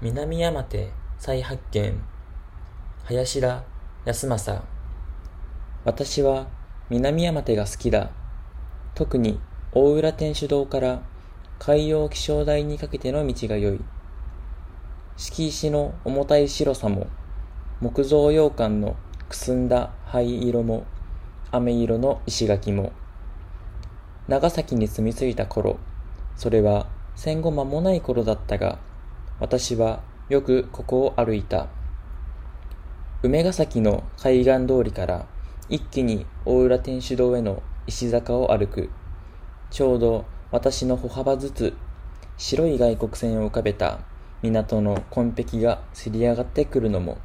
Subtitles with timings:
[0.00, 2.00] 南山手再発見。
[3.06, 3.64] 林田
[4.04, 4.64] 康政。
[5.84, 6.46] 私は
[6.88, 8.10] 南山手が好きだ。
[8.94, 9.40] 特に
[9.72, 11.02] 大浦天主堂から
[11.58, 13.80] 海洋気象台にかけての道が良い。
[15.16, 17.08] 敷石の重たい白さも
[17.80, 18.94] 木造洋館の
[19.28, 20.86] くすんだ灰色も
[21.50, 22.92] 飴色の石垣も。
[24.28, 25.76] 長崎に住み着いた頃
[26.36, 26.86] それは
[27.16, 28.78] 戦後間もない頃だったが
[29.40, 31.68] 私はよくここを歩いた。
[33.22, 35.26] 梅ヶ崎の海岸通りから
[35.68, 38.90] 一気に大浦天主堂への石坂を歩く。
[39.70, 41.76] ちょうど私の歩幅ずつ
[42.38, 44.00] 白い外国船を浮かべた
[44.42, 47.18] 港の紺壁がせり上がってくるのも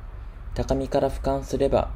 [0.55, 1.91] 高みから俯瞰すれば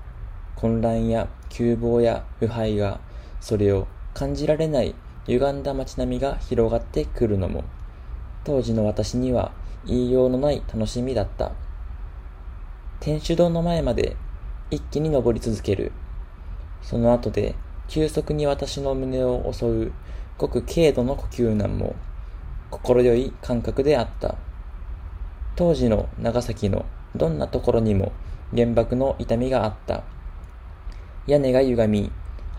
[0.56, 3.00] 混乱や窮乏や腐敗が
[3.42, 7.64] それを感じられない歪んだ街並みが広がってくるのも
[8.48, 9.52] 当時の私には
[9.86, 11.52] 言いようのない楽しみだった。
[13.02, 14.16] 天守堂の前まで
[14.72, 15.92] 一気に登り続ける。
[16.82, 17.56] その後で
[17.90, 19.92] 急速に私の胸を襲う
[20.38, 21.94] ごく軽度の呼吸難も
[22.70, 24.36] 心よい感覚であった。
[25.58, 26.86] 当時の長崎の
[27.18, 28.14] どんなところにも
[28.56, 30.06] 原爆の痛みがあった。
[31.28, 32.12] 屋根が歪み、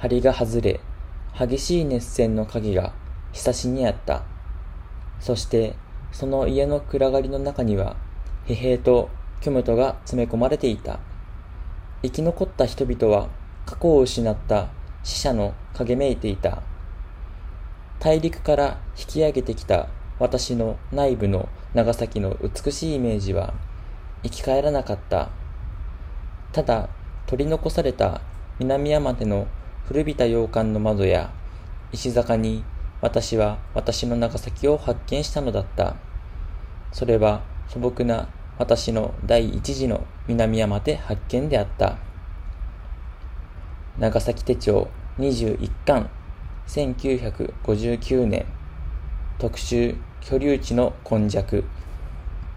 [0.02, 0.80] 梁が外れ、
[1.34, 2.92] 激しい熱線の影が
[3.32, 4.22] ひさしにあった。
[5.20, 5.74] そして
[6.12, 7.96] その家の暗がりの中には、
[8.46, 11.00] 疲弊と虚無とが詰め込まれていた。
[12.02, 13.28] 生き残った人々は
[13.66, 14.68] 過去を失った
[15.02, 16.62] 死者の影めいていた。
[17.98, 19.88] 大陸から引き上げてきた
[20.18, 23.54] 私の内部の長崎の美しいイメージは
[24.22, 25.30] 生き返らなかった。
[26.52, 26.88] ただ
[27.26, 28.20] 取り残された
[28.58, 29.46] 南山手の
[29.86, 31.30] 古びた洋館の窓や
[31.92, 32.64] 石坂に
[33.00, 35.94] 私は私の長崎を発見したのだった。
[36.92, 41.98] それは素朴な私の第一次の南山で発見であった。
[43.98, 44.88] 長崎手帳
[45.18, 46.08] 21巻
[46.66, 48.46] 1959年
[49.38, 51.64] 特集居留地の根弱